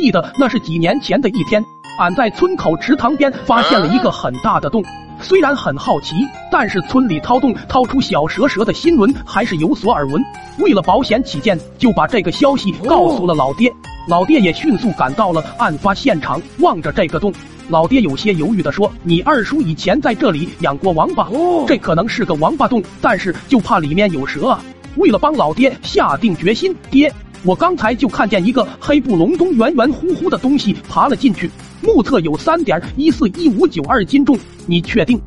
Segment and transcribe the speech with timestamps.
[0.00, 1.62] 记得那是几年前的一天，
[1.98, 4.82] 俺在村口池塘边发现了一个很大的洞。
[5.20, 6.14] 虽然很好奇，
[6.50, 10.24] 但是村里掏洞掏出小蛇蛇的新闻还是有所耳闻。
[10.56, 13.70] 为了保险起见，就把这个消息告诉了老爹。
[14.08, 17.30] 老爹也迅速赶到了案发现场，望着这个洞，
[17.68, 21.28] 老爹有些犹豫的说：“你二叔以前在这里养过王八，
[21.68, 24.64] 这可能是个王八洞，但是就怕里面有蛇啊。”
[24.96, 27.12] 为了帮老爹下定决心，爹，
[27.42, 31.50] 我刚才就看见一个黑布隆咚、圆圆乎乎的东西爬了进去，
[31.80, 35.18] 目测有三点一四一五九二斤重，你确定？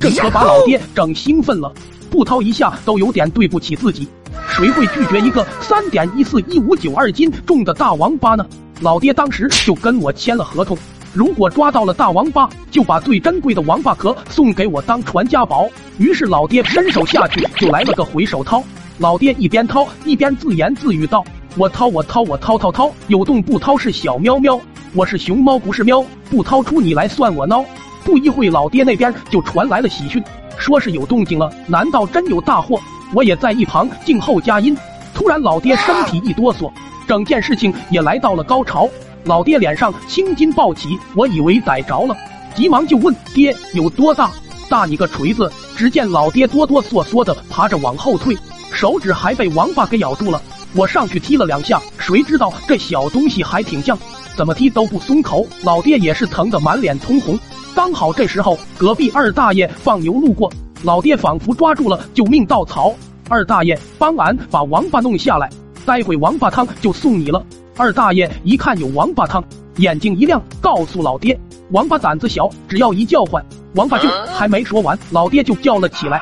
[0.00, 1.72] 这可把老爹整兴奋了，
[2.10, 4.08] 不掏一下都有点对不起自己。
[4.48, 8.44] 谁会拒绝一个三点一四一五九二斤重的大王八呢？
[8.80, 10.76] 老爹当时就跟我签了合同，
[11.12, 15.68] 如果抓到了大王八，就把最珍贵的王八壳送给我当传家宝。
[15.98, 18.62] 于是老爹伸手下去就来了个回手掏，
[18.98, 21.24] 老爹一边掏一边自言自语道
[21.56, 24.60] ：“我掏我掏我掏掏掏，有洞不掏是小喵喵，
[24.94, 27.64] 我是熊猫不是喵，不掏出你来算我孬。”
[28.04, 30.22] 不一会，老爹那边就传来了喜讯，
[30.58, 32.80] 说是有动静了，难道真有大祸？
[33.14, 34.76] 我也在一旁静候佳音。
[35.14, 36.70] 突然，老爹身体一哆嗦，
[37.06, 38.88] 整件事情也来到了高潮。
[39.24, 42.16] 老爹脸上青筋暴起，我以为逮着了，
[42.54, 44.30] 急忙就问爹有多大？
[44.68, 45.50] 大你个锤子！
[45.76, 48.36] 只见老爹哆哆嗦嗦的爬着往后退，
[48.72, 50.40] 手指还被王八给咬住了。
[50.74, 53.96] 我上去踢了两下，谁知道这小东西还挺犟，
[54.36, 55.46] 怎么踢都不松口。
[55.62, 57.38] 老爹也是疼得满脸通红。
[57.74, 60.50] 刚好这时候隔壁二大爷放牛路过。
[60.82, 62.94] 老爹仿佛抓住了救命稻草，
[63.28, 65.48] 二大爷帮俺把王八弄下来，
[65.86, 67.44] 待会王八汤就送你了。
[67.76, 69.44] 二大爷一看有王八汤，
[69.76, 71.38] 眼睛一亮，告诉老爹
[71.70, 73.44] ：“王八胆子小，只要一叫唤，
[73.74, 76.20] 王八就……”还没说完，老爹就叫了起来。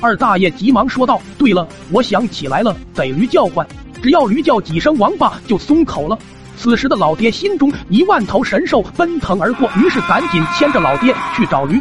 [0.00, 3.66] 二大爷急忙说道：“对了，我想起来了，得驴叫唤，
[4.02, 6.18] 只要驴叫几声，王八就松口了。”
[6.58, 11.80] 此时的老爹心中一万头神兽奔腾而过，于是赶紧牵着老爹去找驴。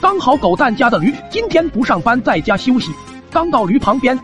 [0.00, 2.92] 刚好狗蛋家的驴今天不上班，在家休息。
[3.30, 4.18] 刚到驴旁边，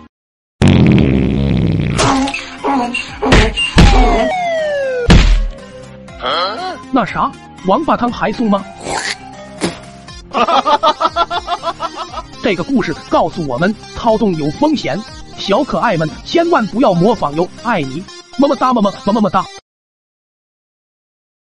[6.90, 7.30] 那啥，
[7.66, 8.64] 王八汤还送吗？
[12.44, 15.00] 这个故事告诉我们，操纵有风险，
[15.38, 17.48] 小可爱们千万不要模仿哟！
[17.62, 18.04] 爱你，
[18.38, 19.42] 么么哒，么么么么么哒。